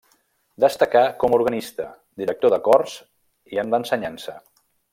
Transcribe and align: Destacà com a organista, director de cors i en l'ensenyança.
Destacà 0.63 1.03
com 1.23 1.35
a 1.35 1.37
organista, 1.41 1.85
director 2.21 2.55
de 2.55 2.59
cors 2.69 2.97
i 3.57 3.61
en 3.65 3.71
l'ensenyança. 3.75 4.37